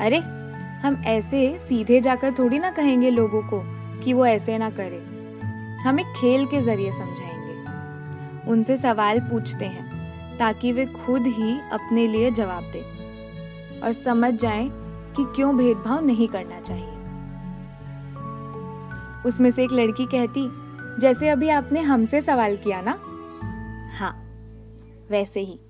अरे, 0.04 0.18
हम 0.80 0.94
ऐसे 0.94 1.58
सीधे 1.58 2.00
जाकर 2.00 2.32
थोड़ी 2.32 2.58
ना 2.58 2.70
कहेंगे 2.70 3.10
लोगों 3.10 3.42
को 3.42 3.62
कि 4.00 4.12
वो 4.12 4.26
ऐसे 4.26 4.58
ना 4.58 4.70
करें। 4.70 5.18
हम 5.78 6.00
एक 6.00 6.06
खेल 6.06 6.46
के 6.46 6.60
ज़रिए 6.60 6.92
समझाएँगे। 6.92 7.64
उनसे 8.50 8.76
सवाल 8.76 9.20
पूछते 9.20 9.64
हैं 9.64 9.88
ताकि 10.38 10.72
वे 10.72 10.86
खुद 10.86 11.26
ही 11.26 11.60
अपने 11.60 12.06
लिए 12.08 12.30
जवाब 12.30 12.62
दें 12.62 12.98
और 13.80 13.92
समझ 13.92 14.34
जाएँ 14.34 14.87
कि 15.18 15.24
क्यों 15.24 15.56
भेदभाव 15.56 16.04
नहीं 16.04 16.28
करना 16.28 16.60
चाहिए? 16.60 16.98
उसमें 19.26 19.50
से 19.50 19.64
एक 19.64 19.72
लड़की 19.72 20.04
कहती, 20.04 20.48
जैसे 21.00 21.28
अभी 21.28 21.48
आपने 21.48 21.80
हमसे 21.80 22.20
सवाल 22.20 22.56
किया 22.56 22.80
ना? 22.80 22.90
हाँ 23.98 24.24
वैसे 25.10 25.40
ही. 25.40 25.60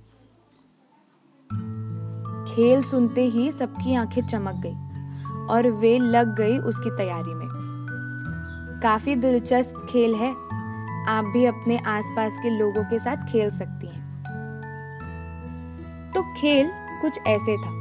खेल 2.54 2.82
सुनते 2.82 3.24
ही 3.24 3.52
सबकी 3.52 3.94
आँखें 3.94 4.26
चमक 4.26 4.54
गई 4.54 4.74
और 5.46 5.70
वे 5.70 5.98
लग 5.98 6.36
गई 6.36 6.58
उसकी 6.58 6.90
तैयारी 6.90 7.34
में। 7.34 7.48
काफ़ी 8.82 9.16
दिलचस्प 9.16 9.86
खेल 9.90 10.14
है। 10.14 10.32
आप 11.08 11.24
भी 11.32 11.44
अपने 11.44 11.78
आसपास 11.78 12.32
के 12.32 12.58
लोगों 12.58 12.84
के 12.84 12.98
साथ 12.98 13.16
खेल 13.16 13.50
सकती 13.50 13.86
हैं। 13.86 14.22
तो 16.14 16.22
खेल 16.22 16.70
कुछ 17.00 17.18
ऐसे 17.26 17.56
था। 17.56 17.77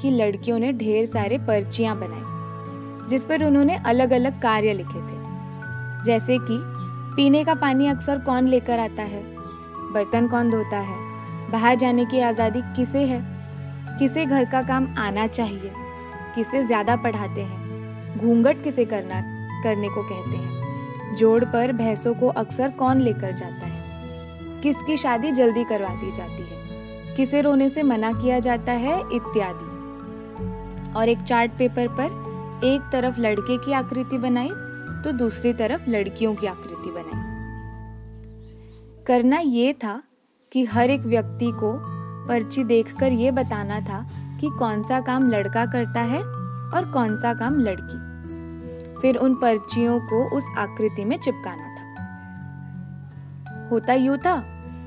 कि 0.00 0.10
लड़कियों 0.10 0.58
ने 0.58 0.72
ढेर 0.72 1.06
सारे 1.06 1.38
पर्चियाँ 1.38 1.96
बनाई, 1.96 3.08
जिस 3.08 3.24
पर 3.24 3.44
उन्होंने 3.44 3.76
अलग 3.76 4.10
अलग 4.10 4.42
कार्य 4.42 4.72
लिखे 4.72 4.98
थे। 4.98 5.20
जैसे 6.04 6.38
कि, 6.38 6.62
पीने 7.16 7.44
का 7.44 7.54
पानी 7.54 7.86
अक्सर 7.86 8.18
कौन 8.18 8.48
लेकर 8.48 8.78
आता 8.78 9.02
है? 9.02 9.22
बर्तन 9.92 10.28
कौन 10.28 10.50
धोता 10.50 10.78
है? 10.78 11.10
बाहर 11.50 11.74
जाने 11.74 12.04
की 12.04 12.20
आज़ादी 12.20 12.60
किसे 12.64 12.98
है? 12.98 13.40
किसे 13.98 14.26
घर 14.26 14.44
का 14.44 14.62
काम 14.62 14.94
आना 14.98 15.26
चाहिए? 15.26 15.72
किसे 16.34 16.64
ज़्यादा 16.64 16.96
पढ़ाते 16.96 17.40
हैं? 17.40 17.60
घूंघट 18.18 18.64
किसे 18.64 18.84
करना, 18.84 19.20
करने 19.62 19.88
को 19.88 20.02
कहते 20.02 20.36
हैं? 20.36 20.60
जोड़ 21.16 21.44
पर 21.44 21.72
भैंसों 21.72 22.14
को 22.14 22.28
अक्सर 22.28 22.70
कौन 22.70 23.00
लेकर 23.00 23.32
जाता 23.32 23.66
है? 23.66 23.80
किसकी 24.62 24.96
शादी 24.96 25.32
जल्दी 25.32 25.64
करवा 25.64 25.88
दी 25.88 26.10
जाती 26.10 26.42
है? 26.42 26.60
किसे 27.16 27.40
रोने 27.40 27.68
से 27.68 27.82
मना 27.82 28.12
किया 28.12 28.38
जाता 28.38 28.72
है? 28.72 29.00
इत्यादि। 29.00 29.69
और 30.96 31.08
एक 31.08 31.18
चार्ट 31.18 31.52
पेपर 31.52 31.88
पर 31.90 32.64
एक 32.64 32.80
तरफ़ 32.92 33.20
लड़के 33.20 33.56
की 33.58 33.72
आकृति 33.72 34.18
बनाई 34.18 34.48
तो 35.04 35.12
दूसरी 35.12 35.52
तरफ़ 35.52 35.90
लड़कियों 35.90 36.34
की 36.34 36.46
आकृति 36.46 36.90
बनाई। 36.90 37.28
करना 39.06 39.38
ये 39.38 39.72
था 39.72 40.02
कि 40.52 40.64
हर 40.64 40.90
एक 40.90 41.00
व्यक्ति 41.00 41.50
को 41.54 41.72
पर्ची 42.28 42.64
देखकर 42.64 43.12
ये 43.12 43.30
बताना 43.30 43.80
था 43.80 44.06
कि 44.40 44.48
कौन 44.58 44.82
सा 44.82 45.00
काम 45.00 45.30
लड़का 45.30 45.64
करता 45.66 46.00
है 46.00 46.22
और 46.22 46.90
कौन 46.92 47.16
सा 47.16 47.34
काम 47.34 47.58
लड़की। 47.60 47.98
फिर 49.00 49.16
उन 49.16 49.34
पर्चियों 49.34 49.98
को 50.00 50.24
उस 50.36 50.44
आकृति 50.58 51.04
में 51.04 51.16
चिपकाना 51.16 51.64
था। 51.64 51.84
होता 53.70 53.94
यूँ 53.94 54.18
था 54.18 54.42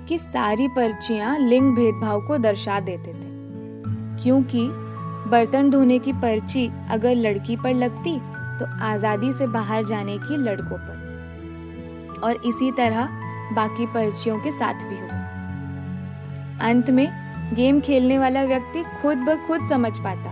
कि 0.07 0.17
सारी 0.17 0.67
पर्चियाँ 0.67 1.37
लिंग 1.39 1.75
भेदभाव 1.75 2.21
को 2.21 2.37
दर्शा 2.37 2.79
देते 2.79 3.13
थे, 3.13 3.27
क्योंकि 4.23 4.67
बर्तन 5.27 5.69
धोने 5.69 5.97
की 5.99 6.13
पर्ची 6.13 6.69
अगर 6.91 7.15
लड़की 7.15 7.55
पर 7.55 7.73
लगती 7.73 8.17
तो 8.59 8.65
आज़ादी 8.83 9.31
से 9.33 9.47
बाहर 9.47 9.83
जाने 9.85 10.17
की 10.17 10.37
लड़कों 10.39 10.77
पर। 10.79 12.21
और 12.23 12.41
इसी 12.45 12.71
तरह 12.71 13.09
बाकी 13.53 13.85
पर्चियों 13.85 14.37
के 14.39 14.51
साथ 14.51 14.83
भी 14.89 14.99
हुआ। 14.99 15.21
अंत 16.69 16.89
में, 16.89 17.07
गेम 17.55 17.79
खेलने 17.81 18.17
वाला 18.17 18.43
व्यक्ति 18.43 18.83
खुद 19.01 19.17
ब 19.19 19.35
खुद 19.47 19.67
समझ 19.69 19.97
पाता 19.99 20.31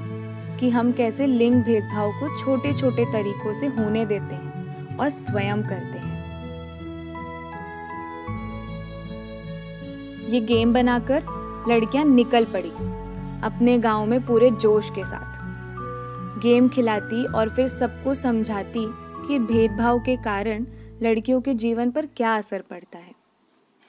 कि 0.57 0.69
हम 0.69 0.91
कैसे 0.91 1.27
लिंग 1.27 1.55
भेदभाव 1.63 2.11
को 2.11 2.37
छोटे 2.37 2.73
छोटे 2.73 3.05
तरीकों 3.05 3.53
से 3.53 3.67
होने 3.67 4.05
देते 4.05 4.35
हैं 4.35 4.97
और 4.97 5.09
स्वयं 5.09 5.63
करते 5.63 5.97
हैं। 5.97 6.19
ये 10.29 10.39
गेम 10.39 10.73
बनाकर 10.73 11.23
लड़कियाँ 11.69 12.05
निकल 12.05 12.45
पड़ी। 12.45 12.71
अपने 13.43 13.77
गाँव 13.79 14.05
में 14.05 14.25
पूरे 14.25 14.51
जोश 14.51 14.89
के 14.89 15.03
साथ। 15.03 15.41
गेम 16.39 16.69
खिलाती 16.69 17.25
और 17.25 17.49
फिर 17.49 17.67
सबको 17.67 18.15
समझाती 18.15 18.85
कि 19.27 19.39
भेदभाव 19.39 19.99
के 19.99 20.15
कारण 20.15 20.65
लड़कियों 21.01 21.41
के 21.41 21.53
जीवन 21.53 21.91
पर 21.91 22.05
क्या 22.05 22.35
असर 22.35 22.63
पड़ता 22.69 22.97
है। 22.97 23.11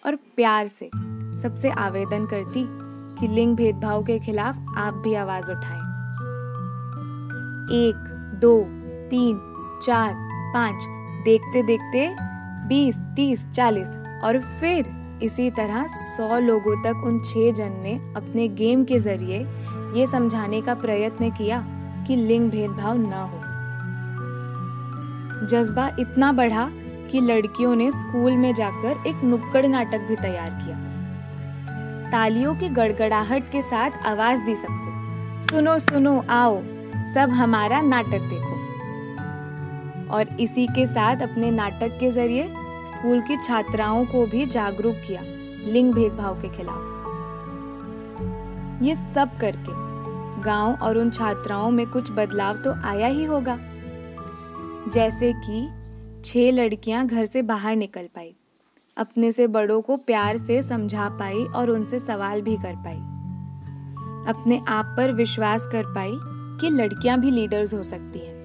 और 0.06 0.16
प्यार 0.16 0.66
से 0.66 0.90
सबसे 1.42 1.70
आवेदन 1.70 2.26
करती 2.26 2.64
कि 3.20 3.28
लिंग 3.34 3.56
भेदभाव 3.56 4.02
के 4.02 4.18
खिलाफ 4.18 4.56
आप 4.76 4.94
भी 4.94 5.14
आवाज़ 5.14 5.52
उठाएँ। 5.52 5.82
एक, 7.74 7.94
दो, 8.40 8.60
तीन, 9.10 9.54
चार, 9.82 10.14
पाँच 10.54 10.86
देखते 11.24 11.62
देखते 11.62 12.16
बीस, 12.68 12.98
तीस, 12.98 13.48
चालीस 13.48 13.88
और 14.24 14.38
फिर 14.60 15.01
इसी 15.22 15.50
तरह 15.50 15.86
सौ 15.86 16.38
लोगों 16.38 16.82
तक 16.82 17.04
उन 17.04 17.18
छह 17.18 17.50
जन 17.52 17.72
ने 17.82 17.94
अपने 18.16 18.48
गेम 18.48 18.84
के 18.84 18.98
ज़रिए 18.98 19.38
ये 19.98 20.06
समझाने 20.06 20.60
का 20.60 20.74
प्रयत्न 20.74 21.30
किया 21.30 21.64
कि 22.06 22.16
लिंग 22.16 22.50
भेदभाव 22.50 22.96
न 22.98 23.12
हो। 23.12 23.38
जज्बा 25.46 25.96
इतना 26.00 26.32
बढ़ा 26.32 26.70
कि 27.10 27.20
लड़कियों 27.20 27.76
ने 27.76 27.90
स्कूल 27.90 28.32
में 28.32 28.54
जाकर 28.54 29.02
एक 29.06 29.24
नुक्कड़ 29.24 29.66
नाटक 29.66 29.98
भी 29.98 30.16
तैयार 30.16 30.50
किया। 30.50 30.76
तालियों 32.10 32.54
की 32.54 32.68
गड़गड़ाहट 32.68 33.50
के 33.50 33.62
साथ 33.62 33.90
आवाज़ 34.06 34.42
दी 34.42 34.56
सबको, 34.56 35.40
सुनो 35.40 35.78
सुनो, 35.78 36.24
आओ, 36.30 36.62
सब 37.14 37.30
हमारा 37.30 37.80
नाटक 37.80 38.20
देखो। 38.32 38.52
और 40.10 40.28
इसी 40.40 40.66
के 40.66 40.86
साथ 40.86 41.16
अपने 41.16 41.50
नाटक 41.50 41.96
के 42.00 42.10
ज़रिए 42.10 42.42
स्कूल 42.86 43.20
की 43.20 43.36
छात्राओं 43.36 44.04
को 44.06 44.26
भी 44.26 44.46
जागरूक 44.46 44.96
किया 44.96 45.22
लिंग 45.72 45.92
भेदभाव 45.94 46.40
के 46.42 46.48
खिलाफ। 46.48 46.90
ये 48.82 48.94
सब 48.94 49.38
करके 49.40 49.80
गाँव 50.42 50.78
और 50.82 50.98
उन 50.98 51.10
छात्राओं 51.10 51.70
में 51.70 51.86
कुछ 51.86 52.10
बदलाव 52.10 52.56
तो 52.56 52.72
आया 52.84 53.06
ही 53.06 53.24
होगा। 53.24 53.56
जैसे 54.88 55.32
कि 55.36 55.68
छह 56.24 56.50
लड़कियाँ 56.52 57.06
घर 57.06 57.24
से 57.24 57.42
बाहर 57.42 57.76
निकल 57.76 58.06
पाई, 58.06 58.34
अपने 58.96 59.32
से 59.32 59.46
बड़ों 59.46 59.80
को 59.82 59.96
प्यार 59.96 60.36
से 60.36 60.62
समझा 60.62 61.08
पाई 61.08 61.44
और 61.46 61.70
उनसे 61.70 62.00
सवाल 62.00 62.42
भी 62.42 62.56
कर 62.56 62.74
पाई। 62.76 62.98
अपने 64.28 64.60
आप 64.68 64.94
पर 64.96 65.12
विश्वास 65.12 65.66
कर 65.72 65.84
पाई 65.86 66.12
कि 66.60 66.70
लड़कियाँ 66.70 67.18
भी 67.20 67.30
लीडर्स 67.30 67.74
हो 67.74 67.82
सकती 67.82 68.18
हैं। 68.18 68.40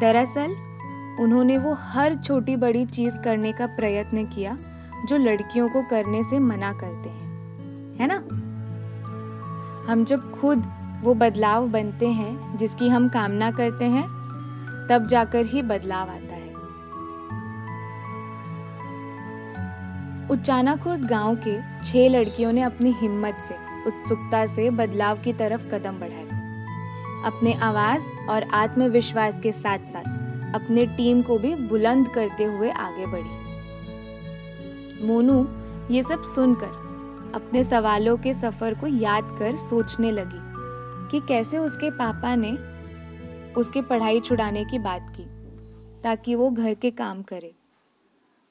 दरअसल 0.00 0.54
उन्होंने 1.20 1.58
वो 1.58 1.74
हर 1.74 2.14
छोटी 2.14 2.56
बड़ी 2.56 2.84
चीज़ 2.84 3.18
करने 3.18 3.52
का 3.52 3.66
प्रयत्न 3.66 4.24
किया, 4.24 4.58
जो 5.08 5.16
लड़कियों 5.16 5.68
को 5.68 5.82
करने 5.82 6.22
से 6.22 6.38
मना 6.38 6.72
करते 6.72 7.08
हैं। 7.08 7.30
है 8.00 8.06
ना? 8.06 8.16
हम 9.92 10.04
जब 10.04 10.32
खुद 10.40 10.62
वो 11.02 11.14
बदलाव 11.14 11.68
बनते 11.68 12.08
हैं, 12.08 12.58
जिसकी 12.58 12.88
हम 12.88 13.08
कामना 13.08 13.50
करते 13.50 13.84
हैं, 13.84 14.04
तब 14.90 15.06
जाकर 15.10 15.46
ही 15.46 15.62
बदलाव 15.62 16.08
आता 16.08 16.34
है। 16.34 16.50
उच्चाना 20.28 20.76
खुर्द 20.76 21.04
गाँव 21.04 21.38
के 21.48 21.82
छह 21.82 22.08
लड़कियों 22.08 22.52
ने 22.52 22.62
अपनी 22.62 22.92
हिम्मत 22.92 23.34
से, 23.48 23.54
उत्सुकता 23.86 24.46
से 24.46 24.70
बदलाव 24.70 25.18
की 25.18 25.32
तरफ़ 25.32 25.66
कदम 25.68 25.92
बढ़ाए। 25.92 26.26
अपने 27.24 27.54
आवाज़ 27.54 28.02
और 28.30 28.42
आत्मविश्वास 28.42 29.40
के 29.40 29.52
साथ 29.52 29.78
साथ 29.78 30.19
अपने 30.54 30.86
टीम 30.86 31.22
को 31.22 31.38
भी 31.38 31.54
बुलंद 31.54 32.08
करते 32.08 32.44
हुए 32.44 32.70
आगे 32.70 33.06
बढ़ी। 33.06 33.38
मोनू 35.06 35.48
ये 35.94 36.02
सब 36.02 36.22
सुनकर 36.22 36.78
अपने 37.34 37.64
सवालों 37.64 38.16
के 38.16 38.34
सफ़र 38.34 38.74
को 38.74 38.86
याद 38.86 39.36
कर 39.38 39.56
सोचने 39.56 40.10
लगी 40.12 40.40
कि 41.10 41.26
कैसे 41.26 41.58
उसके 41.58 41.90
पापा 41.90 42.34
ने 42.34 42.52
उसके 43.52 43.82
पढ़ाई 43.82 44.20
छुड़ाने 44.20 44.64
की 44.64 44.78
बात 44.78 45.12
की, 45.16 45.24
ताकि 46.02 46.34
वो 46.34 46.50
घर 46.50 46.74
के 46.74 46.90
काम 46.90 47.22
करे। 47.22 47.54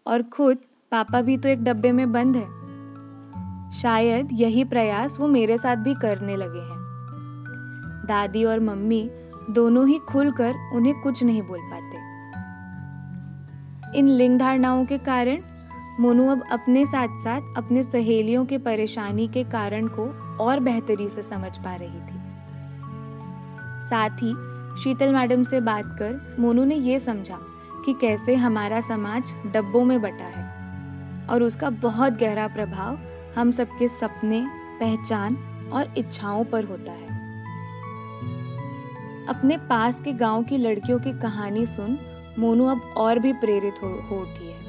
और 0.08 0.24
खुद 0.24 0.58
पापा 0.92 1.22
भी 1.22 1.38
तो 1.38 1.50
एक 1.50 1.64
डब्बे 1.64 1.92
में 1.92 2.12
बंद 2.12 2.36
है। 2.36 2.60
शायद 3.72 4.30
यही 4.34 4.64
प्रयास 4.64 5.20
वो 5.20 5.28
मेरे 5.28 5.58
साथ 5.58 5.76
भी 5.76 5.94
करने 5.94 6.36
लगे 6.36 6.60
हैं। 6.60 6.80
दादी 8.06 8.44
और 8.44 8.60
मम्मी 8.60 9.10
दोनों 9.50 9.88
ही 9.88 10.00
खुलकर 10.00 10.56
उन्हें 10.74 11.02
कुछ 11.02 11.24
नहीं 11.24 11.42
बोल 11.42 11.60
पाते। 11.62 11.98
इन 14.00 14.08
लिंग 14.08 14.40
धारणाओं 14.40 14.86
के 14.86 14.98
कारण, 14.98 15.38
मोनू 16.00 16.28
अब 16.28 16.44
अपने 16.52 16.86
साथ 16.86 17.08
साथ 17.20 17.42
अपने 17.58 17.84
सहेलियों 17.84 18.46
के 18.46 18.58
परेशानी 18.58 19.28
के 19.28 19.44
कारण 19.44 19.88
को 19.88 20.06
और 20.44 20.60
बेहतरी 20.60 21.10
से 21.10 21.24
समझ 21.24 21.58
पा 21.58 21.76
रही 21.76 22.00
थी। 22.00 22.20
साथ 23.90 24.10
ही, 24.10 24.34
शीतल 24.84 25.14
मैडम 25.14 25.44
से 25.44 25.62
बात 25.62 25.84
कर 25.86 26.38
मोनू 26.40 26.64
ने 26.64 26.76
ये 26.76 27.00
समझा 27.00 27.38
कि 27.86 27.94
कैसे 27.94 28.36
हमारा 28.36 28.82
समाज 28.82 29.34
डब्बों 29.46 29.86
में 29.86 30.02
बटा 30.02 30.26
है 30.26 31.28
और 31.28 31.44
उसका 31.44 31.70
बहुत 31.70 32.14
गहरा 32.14 32.48
प्रभाव 32.48 33.00
हम 33.38 33.52
सबके 33.52 33.88
सपने, 33.88 34.46
पहचान 34.80 35.38
और 35.74 35.94
इच्छाओं 35.98 36.46
पर 36.46 36.64
होता 36.64 36.92
है। 36.92 37.19
अपने 39.30 39.58
पास 39.58 40.02
के 40.02 40.14
गाँव 40.14 40.44
की 40.44 40.58
लड़कियों 40.58 41.00
की 41.00 41.12
कहानी 41.12 41.66
सुन 41.66 42.00
मोनू 42.40 42.66
अब 42.66 42.94
और 42.98 43.20
भी 43.20 43.34
प्रेरित 43.34 43.74
हो, 43.84 43.90
हो 43.90 44.16
उठी 44.16 44.48
है। 44.48 44.60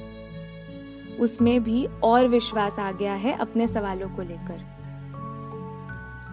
उसमें 1.20 1.64
भी 1.64 1.86
और 2.02 2.28
विश्वास 2.28 2.78
आ 2.78 2.92
गया 2.92 3.14
है 3.14 3.32
अपने 3.32 3.66
सवालों 3.66 4.08
को 4.08 4.22
लेकर। 4.22 4.70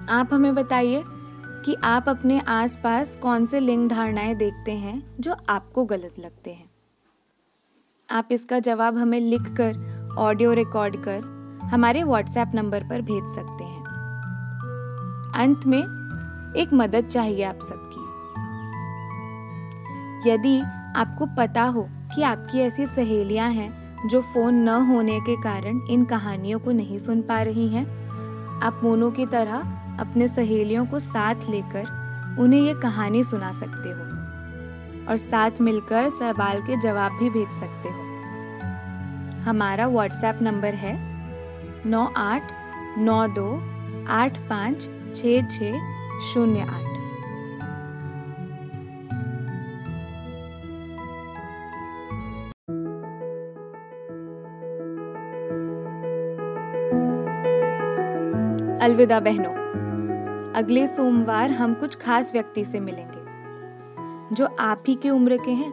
आप 0.10 0.30
हमें 0.34 0.56
बताइए 0.56 1.04
कि 1.66 1.76
आप 1.84 2.10
अपने 2.10 2.40
आसपास 2.40 3.18
कौन 3.18 3.46
से 3.46 3.60
लिंग 3.60 3.90
धारणाएँ 3.90 4.36
देखते 4.36 4.72
हैं 4.72 5.16
जो 5.20 5.36
आपको 5.50 5.86
गलत 5.86 6.16
लगते 6.20 6.52
हैं? 6.52 6.70
आप 8.12 8.28
इसका 8.32 8.60
जवाब 8.60 8.98
हमें 8.98 9.20
लिखकर 9.20 9.98
ऑडियो 10.18 10.54
रिकॉर्ड 10.54 10.98
कर 11.08 11.22
हमारे 11.64 12.04
व्हाट्सएप 12.04 12.52
नंबर 12.56 12.84
पर 12.84 13.02
भेज 13.02 13.36
सकते 13.36 13.64
हैं। 13.64 13.78
अंत 15.36 15.66
में 15.66 15.84
एक 16.58 16.74
मदद 16.74 17.08
चाहिए 17.08 17.44
आप 17.44 17.60
सबकी। 17.60 17.87
यदि 20.28 20.60
आपको 20.96 21.26
पता 21.38 21.64
हो 21.64 21.88
कि 22.16 22.24
आपकी 22.24 22.60
ऐसी 22.60 22.86
सहेलियाँ 22.86 23.50
हैं 23.52 23.70
जो 24.10 24.22
फ़ोन 24.24 24.56
न 24.64 24.70
होने 24.86 25.20
के 25.20 25.36
कारण 25.42 25.80
इन 25.90 26.06
कहानियों 26.06 26.60
को 26.60 26.72
नहीं 26.72 26.98
सुन 26.98 27.22
पा 27.22 27.42
रही 27.42 27.68
हैं, 27.68 27.86
आप 28.64 28.82
मोनो 28.84 29.10
की 29.12 29.26
तरह 29.26 29.76
अपने 30.00 30.28
सहेलियों 30.28 30.86
को 30.86 31.00
साथ 31.00 31.50
लेकर 31.50 32.38
उन्हें 32.40 32.62
ये 32.62 32.74
कहानी 32.74 33.24
सुना 33.24 33.52
सकते 33.52 33.90
हो 33.90 35.06
और 35.10 35.18
साथ 35.18 35.62
मिलकर 35.62 36.10
सवाल 36.10 36.62
के 36.62 36.80
जवाब 36.82 37.18
भी 37.20 37.30
भेज 37.30 37.60
सकते 37.60 37.90
हो। 37.90 38.06
हमारा 39.44 39.88
व्हाट्सएप 39.88 40.40
नंबर 40.42 40.74
है 40.76 40.96
नौ 41.86 42.06
आठ 42.18 42.52
नौ 42.98 43.26
दो 43.28 43.50
आठ 44.12 44.38
पाँच 44.50 44.90
छ 45.16 45.40
छ 45.52 45.74
शून्य 46.24 46.62
आठ। 46.62 46.87
अलविदा 58.88 59.20
बहनों, 59.20 59.52
अगले 60.54 60.88
सोमवार 60.88 61.52
हम 61.52 61.74
कुछ 61.74 61.96
खास 61.96 62.34
व्यक्ति 62.34 62.66
से 62.66 62.80
मिलेंगे, 62.80 64.36
जो 64.36 64.46
आप 64.60 64.84
ही 64.88 64.96
के 64.96 65.10
उम्र 65.10 65.38
के 65.38 65.52
हैं 65.52 65.72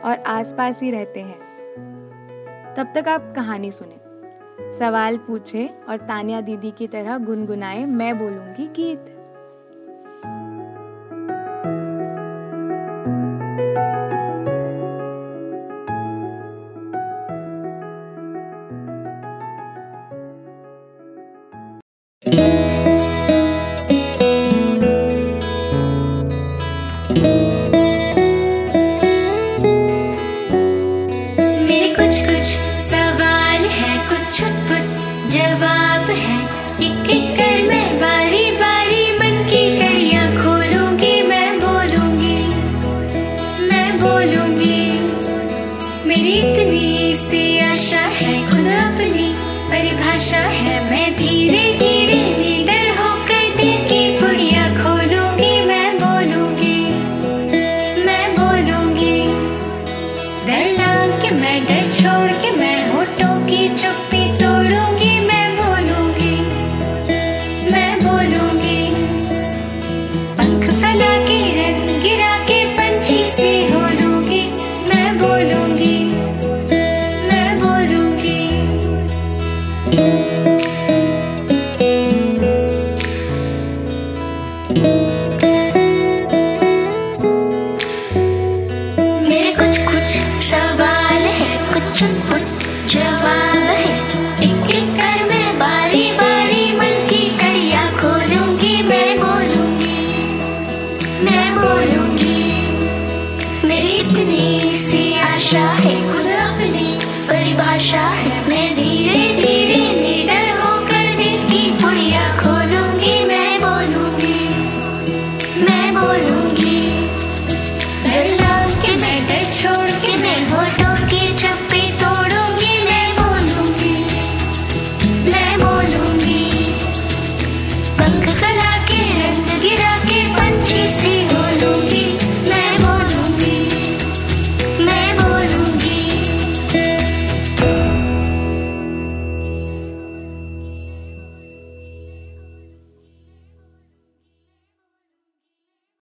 और 0.00 0.18
आसपास 0.18 0.82
ही 0.82 0.90
रहते 0.90 1.20
हैं। 1.20 2.74
तब 2.76 2.92
तक 2.94 3.08
आप 3.08 3.32
कहानी 3.36 3.70
सुने। 3.70 4.72
सवाल 4.72 5.16
पूछे 5.16 5.74
और 5.88 5.96
तानिया 5.96 6.40
दीदी 6.40 6.70
की 6.70 6.86
तरह 6.86 7.18
गुनगुनाए 7.18 7.84
मैं 7.86 8.18
बोलूँगी 8.18 8.66
गीत। 8.66 9.11